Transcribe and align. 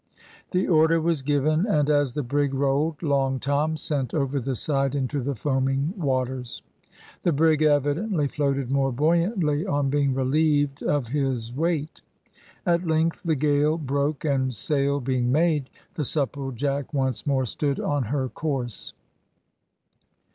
The 0.49 0.67
order 0.67 0.99
was 0.99 1.21
given, 1.21 1.67
and, 1.67 1.87
as 1.87 2.13
the 2.13 2.23
brig 2.23 2.55
rolled, 2.55 3.03
Long 3.03 3.39
Tom 3.39 3.77
sent 3.77 4.15
over 4.15 4.39
the 4.39 4.55
side 4.55 4.95
into 4.95 5.21
the 5.21 5.35
foaming 5.35 5.93
waters. 5.95 6.63
The 7.21 7.31
brig 7.31 7.61
evidently 7.61 8.27
floated 8.27 8.71
more 8.71 8.91
buoyantly 8.91 9.63
on 9.67 9.91
being 9.91 10.15
relieved 10.15 10.81
of 10.81 11.09
his 11.09 11.53
weight. 11.53 12.01
At 12.65 12.87
length 12.87 13.21
the 13.23 13.35
gale 13.35 13.77
broke, 13.77 14.25
and 14.25 14.55
sail 14.55 14.99
being 15.01 15.31
made, 15.31 15.69
the 15.93 16.03
Supplejack 16.03 16.91
once 16.95 17.27
more 17.27 17.45
stood 17.45 17.79
on 17.79 18.05
her 18.05 18.27
course. 18.27 18.93